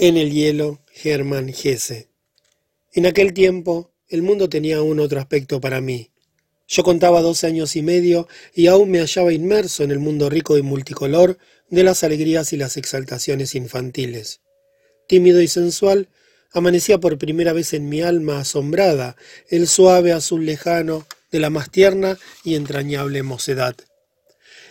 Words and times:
En 0.00 0.16
el 0.16 0.30
hielo, 0.30 0.78
Germán 0.92 1.52
Gese. 1.52 2.08
En 2.92 3.04
aquel 3.04 3.32
tiempo, 3.32 3.90
el 4.06 4.22
mundo 4.22 4.48
tenía 4.48 4.76
aún 4.76 5.00
otro 5.00 5.18
aspecto 5.18 5.60
para 5.60 5.80
mí. 5.80 6.12
Yo 6.68 6.84
contaba 6.84 7.20
dos 7.20 7.42
años 7.42 7.74
y 7.74 7.82
medio 7.82 8.28
y 8.54 8.68
aún 8.68 8.92
me 8.92 9.00
hallaba 9.00 9.32
inmerso 9.32 9.82
en 9.82 9.90
el 9.90 9.98
mundo 9.98 10.30
rico 10.30 10.56
y 10.56 10.62
multicolor 10.62 11.36
de 11.68 11.82
las 11.82 12.04
alegrías 12.04 12.52
y 12.52 12.56
las 12.56 12.76
exaltaciones 12.76 13.56
infantiles. 13.56 14.40
Tímido 15.08 15.42
y 15.42 15.48
sensual, 15.48 16.08
amanecía 16.52 16.98
por 16.98 17.18
primera 17.18 17.52
vez 17.52 17.72
en 17.74 17.88
mi 17.88 18.00
alma 18.00 18.38
asombrada 18.38 19.16
el 19.48 19.66
suave 19.66 20.12
azul 20.12 20.46
lejano 20.46 21.08
de 21.32 21.40
la 21.40 21.50
más 21.50 21.72
tierna 21.72 22.20
y 22.44 22.54
entrañable 22.54 23.24
mocedad. 23.24 23.74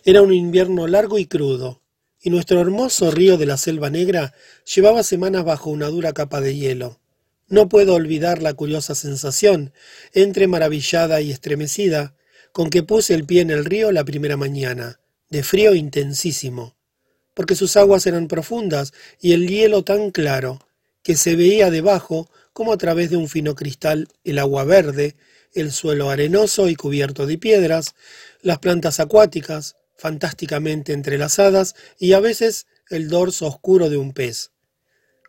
Era 0.05 0.21
un 0.21 0.34
invierno 0.34 0.88
largo 0.88 1.20
y 1.20 1.25
crudo, 1.25 1.82
y 2.28 2.30
nuestro 2.30 2.59
hermoso 2.59 3.09
río 3.09 3.38
de 3.38 3.46
la 3.46 3.55
Selva 3.55 3.89
Negra 3.89 4.34
llevaba 4.76 5.02
semanas 5.04 5.46
bajo 5.46 5.70
una 5.70 5.88
dura 5.88 6.12
capa 6.12 6.41
de 6.41 6.57
hielo. 6.57 7.00
No 7.48 7.70
puedo 7.70 7.94
olvidar 7.94 8.41
la 8.41 8.53
curiosa 8.53 8.95
sensación, 8.95 9.72
entre 10.12 10.48
maravillada 10.48 11.22
y 11.22 11.31
estremecida, 11.31 12.17
con 12.52 12.70
que 12.70 12.84
puse 12.84 13.13
el 13.13 13.23
pie 13.23 13.40
en 13.40 13.50
el 13.50 13.63
río 13.63 13.94
la 13.94 14.03
primera 14.03 14.36
mañana, 14.36 15.00
de 15.30 15.41
frío 15.41 15.73
intensísimo, 15.73 16.76
porque 17.34 17.55
sus 17.55 17.77
aguas 17.77 18.05
eran 18.08 18.28
profundas 18.28 18.91
y 19.22 19.31
el 19.31 19.48
hielo 19.48 19.86
tan 19.86 20.12
claro, 20.12 20.59
que 21.03 21.16
se 21.16 21.38
veía 21.38 21.72
debajo 21.72 22.30
como 22.52 22.73
a 22.73 22.78
través 22.78 23.09
de 23.09 23.16
un 23.16 23.30
fino 23.30 23.55
cristal 23.55 24.09
el 24.25 24.38
agua 24.38 24.66
verde, 24.66 25.16
el 25.53 25.72
suelo 25.72 26.09
arenoso 26.09 26.67
y 26.67 26.75
cubierto 26.75 27.25
de 27.25 27.38
piedras, 27.38 27.95
las 28.41 28.59
plantas 28.59 29.00
acuáticas, 29.00 29.77
fantásticamente 29.98 30.94
entrelazadas, 30.94 31.76
y 31.98 32.14
a 32.14 32.20
veces 32.20 32.68
el 32.90 33.10
dorso 33.10 33.48
oscuro 33.48 33.90
de 33.90 33.98
un 33.98 34.14
pez. 34.14 34.52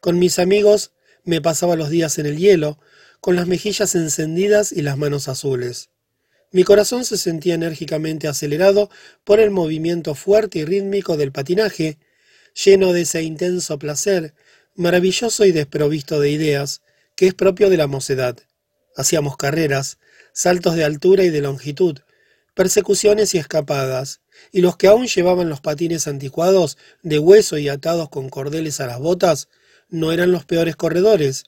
Con 0.00 0.18
mis 0.18 0.38
amigos 0.38 0.92
me 1.24 1.40
pasaba 1.40 1.76
los 1.76 1.90
días 1.90 2.18
en 2.18 2.26
el 2.26 2.38
hielo, 2.38 2.78
con 3.20 3.36
las 3.36 3.46
mejillas 3.46 3.94
encendidas 3.94 4.72
y 4.72 4.82
las 4.82 4.96
manos 4.96 5.28
azules. 5.28 5.90
Mi 6.50 6.64
corazón 6.64 7.04
se 7.04 7.18
sentía 7.18 7.54
enérgicamente 7.54 8.28
acelerado 8.28 8.90
por 9.24 9.40
el 9.40 9.50
movimiento 9.50 10.14
fuerte 10.14 10.60
y 10.60 10.64
rítmico 10.64 11.16
del 11.16 11.32
patinaje, 11.32 11.98
lleno 12.64 12.92
de 12.92 13.02
ese 13.02 13.22
intenso 13.22 13.78
placer, 13.78 14.34
maravilloso 14.74 15.44
y 15.44 15.52
desprovisto 15.52 16.20
de 16.20 16.30
ideas, 16.30 16.80
que 17.16 17.26
es 17.26 17.34
propio 17.34 17.68
de 17.68 17.76
la 17.76 17.86
mocedad. 17.86 18.38
Hacíamos 18.96 19.36
carreras, 19.36 19.98
saltos 20.32 20.76
de 20.76 20.84
altura 20.84 21.24
y 21.24 21.30
de 21.30 21.40
longitud, 21.40 21.98
persecuciones 22.54 23.34
y 23.34 23.38
escapadas, 23.38 24.20
y 24.52 24.60
los 24.60 24.76
que 24.76 24.86
aún 24.86 25.06
llevaban 25.06 25.48
los 25.48 25.60
patines 25.60 26.08
anticuados 26.08 26.78
de 27.02 27.18
hueso 27.18 27.58
y 27.58 27.68
atados 27.68 28.08
con 28.08 28.28
cordeles 28.28 28.80
a 28.80 28.86
las 28.86 28.98
botas 28.98 29.48
no 29.88 30.12
eran 30.12 30.32
los 30.32 30.44
peores 30.44 30.76
corredores. 30.76 31.44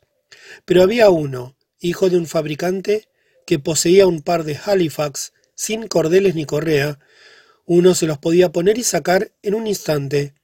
Pero 0.64 0.82
había 0.82 1.10
uno, 1.10 1.56
hijo 1.78 2.10
de 2.10 2.16
un 2.16 2.26
fabricante, 2.26 3.08
que 3.46 3.58
poseía 3.58 4.06
un 4.06 4.22
par 4.22 4.44
de 4.44 4.58
Halifax 4.64 5.32
sin 5.54 5.88
cordeles 5.88 6.34
ni 6.34 6.44
correa. 6.44 6.98
Uno 7.66 7.94
se 7.94 8.06
los 8.06 8.18
podía 8.18 8.52
poner 8.52 8.78
y 8.78 8.84
sacar 8.84 9.32
en 9.42 9.54
un 9.54 9.66
instante. 9.66 10.34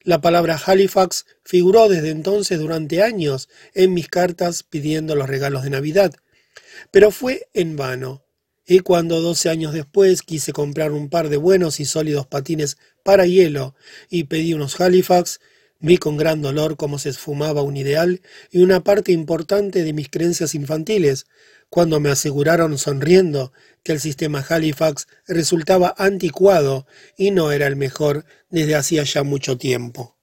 La 0.00 0.20
palabra 0.20 0.60
Halifax 0.64 1.24
figuró 1.44 1.88
desde 1.88 2.10
entonces 2.10 2.58
durante 2.58 3.02
años 3.02 3.48
en 3.72 3.94
mis 3.94 4.08
cartas 4.08 4.62
pidiendo 4.62 5.14
los 5.14 5.28
regalos 5.28 5.62
de 5.62 5.70
Navidad, 5.70 6.14
pero 6.90 7.10
fue 7.10 7.48
en 7.54 7.76
vano. 7.76 8.23
Y 8.66 8.80
cuando 8.80 9.20
doce 9.20 9.50
años 9.50 9.74
después 9.74 10.22
quise 10.22 10.52
comprar 10.52 10.92
un 10.92 11.10
par 11.10 11.28
de 11.28 11.36
buenos 11.36 11.80
y 11.80 11.84
sólidos 11.84 12.26
patines 12.26 12.78
para 13.02 13.26
hielo 13.26 13.74
y 14.08 14.24
pedí 14.24 14.54
unos 14.54 14.80
Halifax, 14.80 15.40
vi 15.80 15.98
con 15.98 16.16
gran 16.16 16.40
dolor 16.40 16.76
cómo 16.76 16.98
se 16.98 17.10
esfumaba 17.10 17.62
un 17.62 17.76
ideal 17.76 18.22
y 18.50 18.62
una 18.62 18.82
parte 18.82 19.12
importante 19.12 19.82
de 19.84 19.92
mis 19.92 20.08
creencias 20.08 20.54
infantiles, 20.54 21.26
cuando 21.68 22.00
me 22.00 22.10
aseguraron 22.10 22.78
sonriendo 22.78 23.52
que 23.82 23.92
el 23.92 24.00
sistema 24.00 24.44
Halifax 24.48 25.08
resultaba 25.26 25.94
anticuado 25.98 26.86
y 27.16 27.32
no 27.32 27.52
era 27.52 27.66
el 27.66 27.76
mejor 27.76 28.24
desde 28.48 28.76
hacía 28.76 29.02
ya 29.02 29.24
mucho 29.24 29.58
tiempo. 29.58 30.16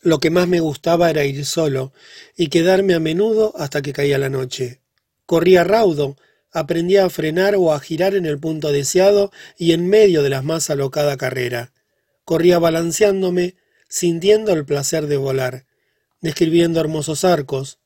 Lo 0.00 0.18
que 0.18 0.30
más 0.30 0.46
me 0.46 0.60
gustaba 0.60 1.10
era 1.10 1.24
ir 1.24 1.44
solo 1.44 1.92
y 2.36 2.48
quedarme 2.48 2.94
a 2.94 3.00
menudo 3.00 3.52
hasta 3.56 3.82
que 3.82 3.92
caía 3.92 4.18
la 4.18 4.28
noche. 4.28 4.80
Corría 5.26 5.64
raudo, 5.64 6.16
aprendía 6.54 7.04
a 7.04 7.10
frenar 7.10 7.56
o 7.56 7.72
a 7.72 7.80
girar 7.80 8.14
en 8.14 8.24
el 8.24 8.38
punto 8.38 8.72
deseado 8.72 9.32
y 9.58 9.72
en 9.72 9.88
medio 9.88 10.22
de 10.22 10.30
la 10.30 10.40
más 10.40 10.70
alocada 10.70 11.16
carrera. 11.16 11.72
Corría 12.24 12.58
balanceándome, 12.60 13.56
sintiendo 13.88 14.52
el 14.52 14.64
placer 14.64 15.08
de 15.08 15.16
volar, 15.16 15.66
describiendo 16.22 16.80
hermosos 16.80 17.24
arcos. 17.24 17.80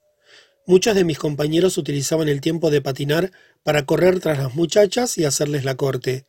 Muchos 0.66 0.94
de 0.94 1.04
mis 1.04 1.18
compañeros 1.18 1.78
utilizaban 1.78 2.28
el 2.28 2.42
tiempo 2.42 2.70
de 2.70 2.82
patinar 2.82 3.32
para 3.64 3.86
correr 3.86 4.20
tras 4.20 4.38
las 4.38 4.54
muchachas 4.54 5.16
y 5.16 5.24
hacerles 5.24 5.64
la 5.64 5.74
corte. 5.74 6.26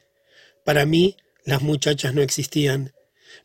Para 0.63 0.85
mí, 0.85 1.17
las 1.43 1.61
muchachas 1.61 2.13
no 2.13 2.21
existían. 2.21 2.93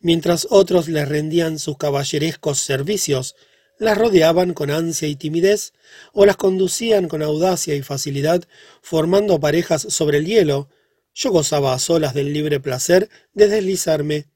Mientras 0.01 0.47
otros 0.51 0.89
les 0.89 1.09
rendían 1.09 1.59
sus 1.59 1.77
caballerescos 1.79 2.61
servicios, 2.61 3.35
las 3.79 3.99
rodeaban 3.99 4.55
con 4.55 4.71
ansia 4.71 5.09
y 5.09 5.17
timidez, 5.17 5.73
o 6.13 6.27
las 6.27 6.37
conducían 6.37 7.09
con 7.09 7.23
audacia 7.23 7.75
y 7.75 7.83
facilidad, 7.83 8.45
formando 8.83 9.41
parejas 9.41 9.83
sobre 9.89 10.19
el 10.19 10.27
hielo. 10.27 10.69
Yo 11.15 11.31
gozaba 11.31 11.75
a 11.75 11.79
solas 11.79 12.15
del 12.15 12.33
libre 12.33 12.61
placer 12.61 13.09
de 13.33 13.49
deslizarme. 13.49 14.27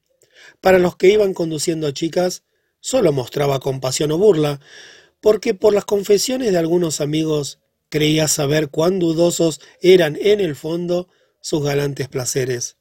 Para 0.61 0.79
los 0.79 0.95
que 0.95 1.09
iban 1.09 1.33
conduciendo 1.33 1.91
chicas, 1.91 2.43
solo 2.79 3.11
mostraba 3.11 3.59
compasión 3.59 4.11
o 4.11 4.17
burla, 4.17 4.59
porque 5.21 5.53
por 5.53 5.73
las 5.73 5.85
confesiones 5.85 6.51
de 6.51 6.57
algunos 6.57 7.01
amigos 7.01 7.59
creía 7.89 8.27
saber 8.27 8.69
cuán 8.69 8.99
dudosos 8.99 9.59
eran 9.81 10.17
en 10.21 10.39
el 10.39 10.55
fondo 10.55 11.09
sus 11.41 11.63
galantes 11.63 12.07
placeres. 12.07 12.78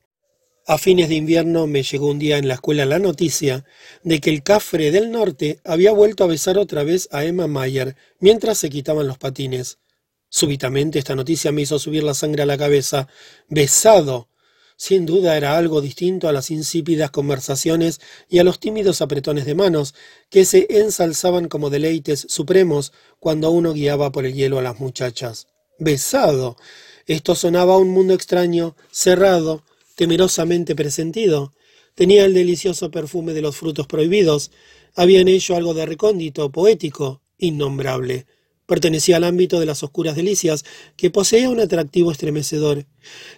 A 0.70 0.76
fines 0.76 1.08
de 1.08 1.14
invierno 1.14 1.66
me 1.66 1.82
llegó 1.82 2.08
un 2.08 2.18
día 2.18 2.36
en 2.36 2.46
la 2.46 2.52
escuela 2.52 2.84
la 2.84 2.98
noticia 2.98 3.64
de 4.02 4.20
que 4.20 4.28
el 4.28 4.42
cafre 4.42 4.90
del 4.90 5.10
norte 5.10 5.60
había 5.64 5.92
vuelto 5.92 6.24
a 6.24 6.26
besar 6.26 6.58
otra 6.58 6.84
vez 6.84 7.08
a 7.10 7.24
Emma 7.24 7.46
Mayer 7.46 7.96
mientras 8.20 8.58
se 8.58 8.68
quitaban 8.68 9.06
los 9.06 9.16
patines. 9.16 9.78
Súbitamente 10.28 10.98
esta 10.98 11.14
noticia 11.14 11.52
me 11.52 11.62
hizo 11.62 11.78
subir 11.78 12.02
la 12.02 12.12
sangre 12.12 12.42
a 12.42 12.46
la 12.46 12.58
cabeza. 12.58 13.08
Besado. 13.48 14.28
Sin 14.76 15.06
duda 15.06 15.38
era 15.38 15.56
algo 15.56 15.80
distinto 15.80 16.28
a 16.28 16.34
las 16.34 16.50
insípidas 16.50 17.10
conversaciones 17.10 18.02
y 18.28 18.38
a 18.38 18.44
los 18.44 18.60
tímidos 18.60 19.00
apretones 19.00 19.46
de 19.46 19.54
manos 19.54 19.94
que 20.28 20.44
se 20.44 20.66
ensalzaban 20.68 21.48
como 21.48 21.70
deleites 21.70 22.26
supremos 22.28 22.92
cuando 23.20 23.50
uno 23.52 23.72
guiaba 23.72 24.12
por 24.12 24.26
el 24.26 24.34
hielo 24.34 24.58
a 24.58 24.62
las 24.62 24.78
muchachas. 24.80 25.46
Besado. 25.78 26.58
Esto 27.06 27.34
sonaba 27.34 27.72
a 27.72 27.78
un 27.78 27.88
mundo 27.88 28.12
extraño, 28.12 28.76
cerrado, 28.90 29.62
temerosamente 29.98 30.76
presentido. 30.76 31.52
Tenía 31.96 32.24
el 32.24 32.32
delicioso 32.32 32.88
perfume 32.92 33.32
de 33.32 33.42
los 33.42 33.56
frutos 33.56 33.88
prohibidos. 33.88 34.52
Había 34.94 35.20
en 35.20 35.26
ello 35.26 35.56
algo 35.56 35.74
de 35.74 35.86
recóndito, 35.86 36.52
poético, 36.52 37.20
innombrable. 37.36 38.24
Pertenecía 38.64 39.16
al 39.16 39.24
ámbito 39.24 39.58
de 39.58 39.66
las 39.66 39.82
oscuras 39.82 40.14
delicias, 40.14 40.64
que 40.96 41.10
poseía 41.10 41.50
un 41.50 41.58
atractivo 41.58 42.12
estremecedor, 42.12 42.86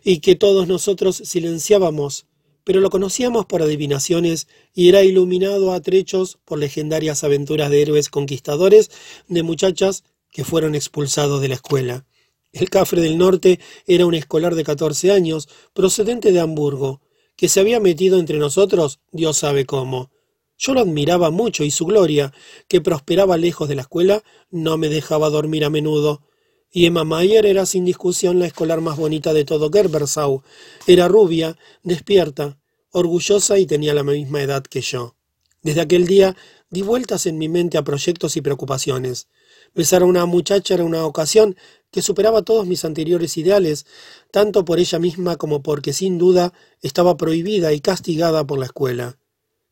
y 0.04 0.19
que 0.19 0.37
todos 0.37 0.69
nosotros 0.69 1.16
silenciábamos, 1.16 2.26
pero 2.62 2.81
lo 2.81 2.91
conocíamos 2.91 3.47
por 3.47 3.62
adivinaciones 3.62 4.47
y 4.75 4.91
era 4.91 5.03
iluminado 5.03 5.72
a 5.72 5.81
trechos 5.81 6.38
por 6.44 6.59
legendarias 6.59 7.25
aventuras 7.25 7.70
de 7.70 7.81
héroes 7.81 8.10
conquistadores 8.10 8.91
de 9.28 9.43
muchachas 9.43 10.04
que 10.31 10.44
fueron 10.44 10.75
expulsados 10.75 11.41
de 11.41 11.49
la 11.49 11.54
escuela. 11.54 12.04
El 12.53 12.69
cafre 12.69 13.00
del 13.00 13.16
norte 13.16 13.61
era 13.87 14.06
un 14.06 14.15
escolar 14.15 14.55
de 14.55 14.65
catorce 14.65 15.12
años, 15.12 15.49
procedente 15.72 16.33
de 16.33 16.41
Hamburgo, 16.41 17.00
que 17.37 17.49
se 17.49 17.61
había 17.61 17.81
metido 17.81 18.19
entre 18.19 18.38
nosotros, 18.38 19.00
Dios 19.12 19.38
sabe 19.38 19.66
cómo. 19.66 20.11
Yo 20.59 20.75
lo 20.75 20.81
admiraba 20.81 21.31
mucho 21.31 21.65
y 21.65 21.71
su 21.71 21.87
gloria, 21.87 22.34
que 22.69 22.83
prosperaba 22.83 23.38
lejos 23.38 23.69
de 23.69 23.76
la 23.76 23.82
escuela, 23.82 24.23
no 24.50 24.76
me 24.76 24.88
dejaba 24.88 25.31
dormir 25.31 25.64
a 25.64 25.70
menudo. 25.70 26.23
Y 26.70 26.87
Emma 26.87 27.05
Mayer 27.05 27.47
era 27.47 27.64
sin 27.67 27.85
discusión 27.85 28.38
la 28.38 28.47
escolar 28.47 28.81
más 28.81 28.99
bonita 28.99 29.32
de 29.32 29.44
todo 29.44 29.70
Gerbersau. 29.73 30.43
Era 30.87 31.08
rubia, 31.08 31.56
despierta, 31.82 32.58
orgullosa 32.91 33.58
y 33.58 33.67
tenía 33.67 33.94
la 33.94 34.05
misma 34.05 34.43
edad 34.43 34.62
que 34.62 34.82
yo. 34.82 35.14
Desde 35.62 35.81
aquel 35.81 36.06
día 36.06 36.37
di 36.69 36.82
vueltas 36.82 37.26
en 37.26 37.38
mi 37.38 37.49
mente 37.49 37.79
a 37.79 37.82
proyectos 37.82 38.37
y 38.37 38.41
preocupaciones. 38.41 39.29
Besar 39.75 40.03
a 40.03 40.06
una 40.06 40.26
muchacha 40.26 40.75
era 40.75 40.85
una 40.85 41.06
ocasión 41.06 41.56
que 41.90 42.02
superaba 42.02 42.42
todos 42.42 42.66
mis 42.66 42.84
anteriores 42.84 43.37
ideales, 43.37 43.87
tanto 44.31 44.64
por 44.64 44.78
ella 44.78 44.98
misma 44.98 45.37
como 45.37 45.62
porque 45.62 45.92
sin 45.92 46.19
duda 46.19 46.52
estaba 46.82 47.16
prohibida 47.16 47.72
y 47.72 47.81
castigada 47.81 48.46
por 48.46 48.58
la 48.58 48.66
escuela. 48.66 49.19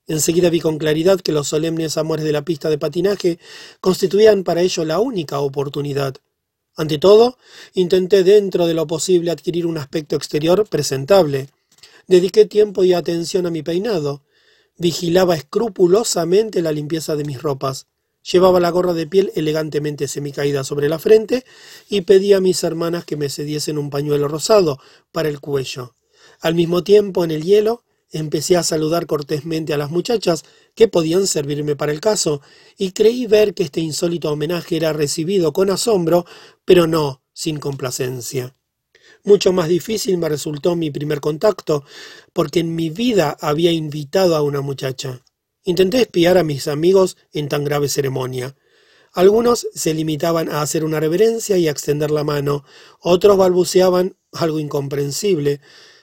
Enseguida 0.07 0.49
vi 0.49 0.61
con 0.61 0.79
claridad 0.79 1.21
que 1.21 1.33
los 1.33 1.49
solemnes 1.49 1.99
amores 1.99 2.25
de 2.25 2.33
la 2.33 2.43
pista 2.43 2.71
de 2.71 2.79
patinaje 2.79 3.39
constituían 3.81 4.43
para 4.43 4.63
ello 4.63 4.85
la 4.85 5.01
única 5.01 5.41
oportunidad. 5.41 6.17
Ante 6.77 6.99
todo, 6.99 7.37
intenté 7.75 8.25
dentro 8.25 8.67
de 8.67 8.73
lo 8.73 8.87
posible 8.87 9.31
adquirir 9.31 9.67
un 9.67 9.77
aspecto 9.77 10.17
exterior 10.17 10.67
presentable. 10.67 11.49
Dediqué 12.07 12.47
tiempo 12.47 12.85
y 12.85 12.95
atención 12.95 13.47
a 13.47 13.51
mi 13.51 13.63
peinado. 13.63 14.23
Vigilaba 14.79 15.37
escrupulosamente 15.37 16.63
la 16.63 16.73
limpieza 16.73 17.15
de 17.17 17.25
mis 17.25 17.43
ropas. 17.43 17.87
Llevaba 18.31 18.61
la 18.61 18.71
gorra 18.71 18.93
de 18.93 19.07
piel 19.07 19.33
elegantemente 19.35 20.07
semicaída 20.07 20.65
sobre 20.65 20.89
la 20.89 20.99
frente 20.99 21.45
y 21.89 22.03
pedí 22.03 22.35
a 22.35 22.41
mis 22.41 22.63
hermanas 22.63 23.05
que 23.05 23.17
me 23.17 23.31
cediesen 23.31 23.79
un 23.79 23.89
pañuelo 23.89 24.29
rosado 24.29 24.79
para 25.13 25.29
el 25.29 25.41
cuello. 25.41 25.95
Al 26.41 26.55
mismo 26.55 26.85
tiempo, 26.85 27.25
en 27.25 27.31
el 27.31 27.43
hielo, 27.43 27.85
empecé 28.11 28.57
a 28.57 28.63
saludar 28.63 29.07
cortésmente 29.07 29.73
a 29.73 29.79
las 29.79 29.91
muchachas 29.91 30.45
que 30.75 30.89
podían 30.89 31.27
servirme 31.27 31.77
para 31.77 31.93
el 31.93 32.01
caso, 32.01 32.43
y 32.77 32.93
creí 32.93 33.27
ver 33.27 33.55
que 33.55 33.65
este 33.65 33.81
insólito 33.81 34.31
homenaje 34.31 34.77
era 34.77 34.93
recibido 34.93 35.53
con 35.53 35.71
asombro, 35.71 36.27
pero 36.65 36.87
no 36.87 37.23
sin 37.33 37.59
complacencia. 37.59 38.55
Mucho 39.25 39.53
más 39.53 39.69
difícil 39.69 40.19
me 40.19 40.29
resultó 40.29 40.77
mi 40.77 40.91
primer 40.91 41.21
contacto, 41.21 41.85
porque 42.33 42.61
en 42.61 42.75
mi 42.75 42.91
vida 42.91 43.37
había 43.41 43.73
invitado 43.73 44.37
a 44.37 44.43
una 44.43 44.61
muchacha. 44.61 45.23
Intenté 45.65 46.01
espiar 46.01 46.39
a 46.39 46.45
mis 46.45 46.69
amigos 46.69 47.17
en 47.33 47.49
tan 47.49 47.65
grave 47.65 47.89
ceremonia. 47.89 48.57
Algunos 49.13 49.67
se 49.75 49.95
limitaban 49.95 50.49
a 50.49 50.63
hacer 50.63 50.85
una 50.85 51.01
reverencia 51.01 51.59
y 51.59 51.69
a 51.69 51.71
extender 51.71 52.11
la 52.11 52.25
mano, 52.25 52.65
otros 53.01 53.37
balbuceaban 53.37 54.17
algo 54.33 54.59
incomprensible, 54.59 55.61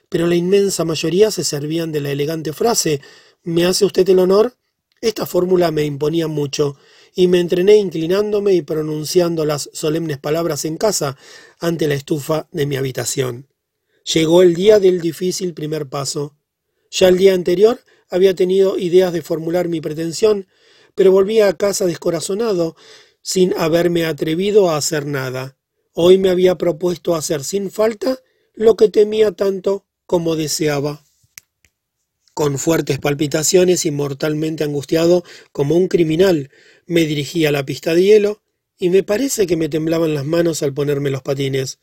pero 0.10 0.28
la 0.28 0.36
inmensa 0.36 0.86
mayoría 0.86 1.31
se 1.31 1.44
servían 1.44 1.92
de 1.92 2.02
la 2.02 2.12
elegante 2.12 2.54
frase 2.54 3.02
¿Me 3.44 3.66
hace 3.66 3.86
usted 3.86 4.10
el 4.10 4.19
honor? 4.19 4.56
Esta 5.02 5.28
fórmula 5.28 5.69
me 5.69 5.86
imponía 5.86 6.28
mucho, 6.28 6.78
y 7.13 7.28
me 7.28 7.40
entrené 7.40 7.78
inclinándome 7.78 8.54
y 8.54 8.63
pronunciando 8.63 9.46
las 9.46 9.69
solemnes 9.72 10.18
palabras 10.18 10.66
en 10.66 10.78
casa 10.78 11.16
ante 11.60 11.88
la 11.88 11.94
estufa 11.94 12.48
de 12.52 12.66
mi 12.66 12.75
habitación. 12.75 13.48
Llegó 14.13 14.42
el 14.42 14.56
día 14.56 14.80
del 14.80 15.00
difícil 15.00 15.54
primer 15.54 15.88
paso. 15.88 16.36
Ya 16.92 17.07
el 17.07 17.18
día 17.18 17.34
anterior 17.34 17.80
había 18.10 18.36
tenido 18.36 18.78
ideas 18.78 19.13
de 19.13 19.22
formular 19.22 19.68
mi 19.68 19.81
pretensión, 19.81 20.48
pero 20.96 21.12
volvía 21.12 21.48
a 21.48 21.57
casa 21.57 21.86
descorazonado, 21.86 22.75
sin 23.22 23.54
haberme 23.57 24.06
atrevido 24.06 24.69
a 24.69 24.78
hacer 24.78 25.06
nada. 25.06 25.57
Hoy 25.94 26.18
me 26.18 26.30
había 26.30 26.56
propuesto 26.56 27.16
hacer 27.16 27.44
sin 27.44 27.72
falta 27.72 28.19
lo 28.54 28.75
que 28.75 28.90
temía 28.90 29.31
tanto 29.31 29.86
como 30.06 30.36
deseaba. 30.36 31.04
Con 32.34 32.60
fuertes 32.60 33.00
palpitaciones 33.00 33.86
y 33.86 33.92
mortalmente 33.92 34.63
angustiado 34.63 35.24
como 35.52 35.75
un 35.75 35.88
criminal, 35.88 36.50
me 36.86 37.06
dirigí 37.06 37.46
a 37.46 37.52
la 37.52 37.66
pista 37.66 37.96
de 37.96 38.04
hielo, 38.04 38.42
y 38.78 38.90
me 38.90 39.04
parece 39.04 39.48
que 39.48 39.56
me 39.56 39.69
temblaban 39.69 40.13
las 40.13 40.25
manos 40.25 40.62
al 40.62 40.74
ponerme 40.74 41.10
los 41.10 41.22
patines. 41.22 41.80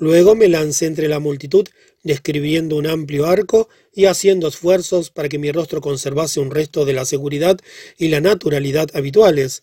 Luego 0.00 0.34
me 0.34 0.48
lancé 0.48 0.86
entre 0.86 1.08
la 1.08 1.20
multitud, 1.20 1.68
describiendo 2.02 2.76
un 2.76 2.86
amplio 2.86 3.26
arco 3.26 3.68
y 3.92 4.06
haciendo 4.06 4.48
esfuerzos 4.48 5.10
para 5.10 5.28
que 5.28 5.38
mi 5.38 5.52
rostro 5.52 5.82
conservase 5.82 6.40
un 6.40 6.50
resto 6.50 6.86
de 6.86 6.94
la 6.94 7.04
seguridad 7.04 7.58
y 7.98 8.08
la 8.08 8.22
naturalidad 8.22 8.88
habituales. 8.94 9.62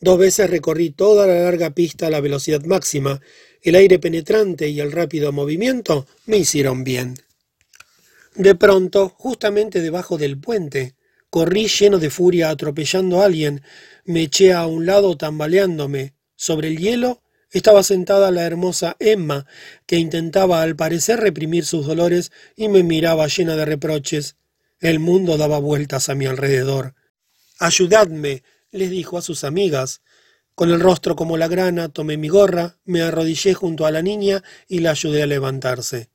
Dos 0.00 0.18
veces 0.18 0.50
recorrí 0.50 0.90
toda 0.90 1.28
la 1.28 1.42
larga 1.42 1.70
pista 1.70 2.08
a 2.08 2.10
la 2.10 2.20
velocidad 2.20 2.64
máxima. 2.64 3.20
El 3.62 3.76
aire 3.76 4.00
penetrante 4.00 4.68
y 4.68 4.80
el 4.80 4.90
rápido 4.90 5.30
movimiento 5.30 6.08
me 6.26 6.38
hicieron 6.38 6.82
bien. 6.82 7.14
De 8.34 8.56
pronto, 8.56 9.08
justamente 9.16 9.80
debajo 9.80 10.18
del 10.18 10.40
puente, 10.40 10.96
corrí 11.30 11.68
lleno 11.68 12.00
de 12.00 12.10
furia 12.10 12.50
atropellando 12.50 13.22
a 13.22 13.26
alguien, 13.26 13.62
me 14.04 14.22
eché 14.22 14.52
a 14.52 14.66
un 14.66 14.86
lado 14.86 15.16
tambaleándome. 15.16 16.14
Sobre 16.34 16.66
el 16.68 16.78
hielo 16.78 17.22
estaba 17.50 17.82
sentada 17.82 18.30
la 18.30 18.44
hermosa 18.44 18.96
Emma, 18.98 19.46
que 19.86 19.96
intentaba 19.96 20.62
al 20.62 20.76
parecer 20.76 21.20
reprimir 21.20 21.64
sus 21.64 21.86
dolores 21.86 22.30
y 22.56 22.68
me 22.68 22.82
miraba 22.82 23.26
llena 23.26 23.56
de 23.56 23.64
reproches. 23.64 24.36
El 24.80 24.98
mundo 24.98 25.36
daba 25.36 25.58
vueltas 25.58 26.08
a 26.08 26.14
mi 26.14 26.26
alrededor. 26.26 26.94
Ayudadme, 27.58 28.42
les 28.70 28.90
dijo 28.90 29.18
a 29.18 29.22
sus 29.22 29.44
amigas. 29.44 30.02
Con 30.54 30.70
el 30.70 30.80
rostro 30.80 31.16
como 31.16 31.36
la 31.36 31.48
grana, 31.48 31.88
tomé 31.88 32.16
mi 32.16 32.28
gorra, 32.28 32.78
me 32.84 33.02
arrodillé 33.02 33.54
junto 33.54 33.86
a 33.86 33.90
la 33.90 34.02
niña 34.02 34.42
y 34.66 34.80
la 34.80 34.90
ayudé 34.90 35.22
a 35.22 35.26
levantarse. 35.26 36.10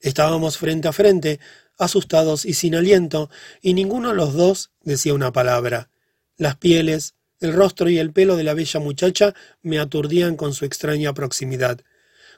Estábamos 0.00 0.58
frente 0.58 0.88
a 0.88 0.92
frente, 0.92 1.40
asustados 1.78 2.44
y 2.44 2.54
sin 2.54 2.74
aliento, 2.74 3.30
y 3.60 3.74
ninguno 3.74 4.10
de 4.10 4.14
los 4.14 4.34
dos 4.34 4.70
decía 4.82 5.14
una 5.14 5.32
palabra. 5.32 5.90
Las 6.36 6.56
pieles, 6.56 7.14
el 7.40 7.52
rostro 7.52 7.88
y 7.90 7.98
el 7.98 8.12
pelo 8.12 8.36
de 8.36 8.44
la 8.44 8.54
bella 8.54 8.80
muchacha 8.80 9.34
me 9.62 9.78
aturdían 9.78 10.36
con 10.36 10.54
su 10.54 10.64
extraña 10.64 11.12
proximidad. 11.14 11.80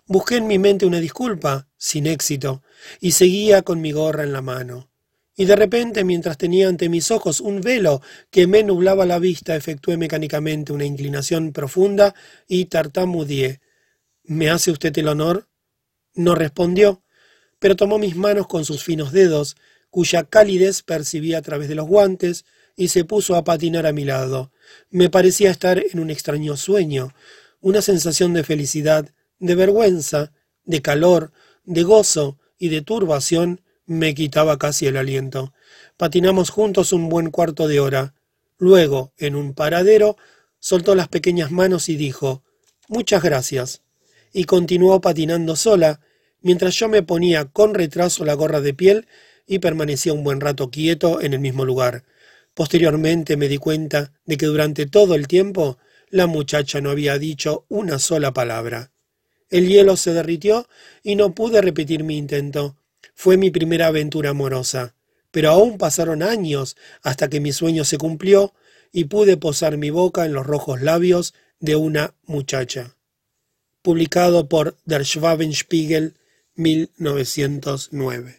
Busqué 0.06 0.36
en 0.36 0.46
mi 0.46 0.58
mente 0.58 0.86
una 0.86 1.00
disculpa, 1.00 1.68
sin 1.76 2.06
éxito, 2.06 2.62
y 3.00 3.12
seguía 3.12 3.62
con 3.62 3.80
mi 3.80 3.92
gorra 3.92 4.24
en 4.24 4.32
la 4.32 4.42
mano. 4.42 4.90
Y 5.36 5.44
de 5.44 5.54
repente, 5.54 6.02
mientras 6.02 6.36
tenía 6.36 6.68
ante 6.68 6.88
mis 6.88 7.10
ojos 7.12 7.40
un 7.40 7.60
velo 7.60 8.02
que 8.30 8.46
me 8.48 8.64
nublaba 8.64 9.06
la 9.06 9.20
vista, 9.20 9.54
efectué 9.54 9.96
mecánicamente 9.96 10.72
una 10.72 10.84
inclinación 10.84 11.52
profunda 11.52 12.14
y 12.48 12.64
tartamudeé. 12.64 13.60
¿Me 14.24 14.50
hace 14.50 14.72
usted 14.72 14.96
el 14.98 15.06
honor? 15.06 15.46
No 16.14 16.34
respondió, 16.34 17.02
pero 17.60 17.76
tomó 17.76 17.98
mis 17.98 18.16
manos 18.16 18.48
con 18.48 18.64
sus 18.64 18.82
finos 18.82 19.12
dedos, 19.12 19.56
cuya 19.90 20.24
calidez 20.24 20.82
percibí 20.82 21.34
a 21.34 21.42
través 21.42 21.68
de 21.68 21.76
los 21.76 21.86
guantes, 21.86 22.44
y 22.74 22.88
se 22.88 23.04
puso 23.04 23.36
a 23.36 23.44
patinar 23.44 23.86
a 23.86 23.92
mi 23.92 24.04
lado. 24.04 24.50
Me 24.90 25.10
parecía 25.10 25.50
estar 25.50 25.78
en 25.78 26.00
un 26.00 26.10
extraño 26.10 26.56
sueño, 26.56 27.12
una 27.60 27.82
sensación 27.82 28.34
de 28.34 28.44
felicidad, 28.44 29.10
de 29.38 29.54
vergüenza, 29.54 30.32
de 30.64 30.82
calor, 30.82 31.32
de 31.64 31.82
gozo 31.82 32.38
y 32.58 32.68
de 32.68 32.82
turbación 32.82 33.60
me 33.88 34.14
quitaba 34.14 34.58
casi 34.58 34.86
el 34.86 34.98
aliento. 34.98 35.54
Patinamos 35.96 36.50
juntos 36.50 36.92
un 36.92 37.08
buen 37.08 37.30
cuarto 37.30 37.68
de 37.68 37.80
hora. 37.80 38.14
Luego, 38.58 39.12
en 39.16 39.34
un 39.34 39.54
paradero, 39.54 40.16
soltó 40.58 40.94
las 40.94 41.08
pequeñas 41.08 41.50
manos 41.50 41.88
y 41.88 41.96
dijo 41.96 42.42
Muchas 42.88 43.22
gracias. 43.22 43.82
Y 44.32 44.44
continuó 44.44 45.00
patinando 45.00 45.56
sola, 45.56 46.00
mientras 46.42 46.74
yo 46.74 46.88
me 46.88 47.02
ponía 47.02 47.46
con 47.46 47.74
retraso 47.74 48.26
la 48.26 48.34
gorra 48.34 48.60
de 48.60 48.74
piel 48.74 49.06
y 49.46 49.58
permanecía 49.58 50.12
un 50.12 50.22
buen 50.22 50.40
rato 50.40 50.70
quieto 50.70 51.22
en 51.22 51.32
el 51.32 51.40
mismo 51.40 51.64
lugar. 51.64 52.04
Posteriormente 52.58 53.36
me 53.36 53.46
di 53.46 53.56
cuenta 53.56 54.12
de 54.26 54.36
que 54.36 54.46
durante 54.46 54.86
todo 54.86 55.14
el 55.14 55.28
tiempo 55.28 55.78
la 56.10 56.26
muchacha 56.26 56.80
no 56.80 56.90
había 56.90 57.16
dicho 57.16 57.66
una 57.68 58.00
sola 58.00 58.32
palabra. 58.32 58.90
El 59.48 59.68
hielo 59.68 59.96
se 59.96 60.12
derritió 60.12 60.66
y 61.04 61.14
no 61.14 61.36
pude 61.36 61.62
repetir 61.62 62.02
mi 62.02 62.18
intento. 62.18 62.76
Fue 63.14 63.36
mi 63.36 63.52
primera 63.52 63.86
aventura 63.86 64.30
amorosa, 64.30 64.96
pero 65.30 65.50
aún 65.50 65.78
pasaron 65.78 66.20
años 66.20 66.76
hasta 67.00 67.28
que 67.28 67.38
mi 67.38 67.52
sueño 67.52 67.84
se 67.84 67.96
cumplió 67.96 68.54
y 68.90 69.04
pude 69.04 69.36
posar 69.36 69.76
mi 69.76 69.90
boca 69.90 70.26
en 70.26 70.32
los 70.32 70.44
rojos 70.44 70.82
labios 70.82 71.34
de 71.60 71.76
una 71.76 72.16
muchacha. 72.24 72.96
Publicado 73.82 74.48
por 74.48 74.76
Der 74.84 75.04
Schwabenspiegel 75.04 76.16
1909. 76.56 78.37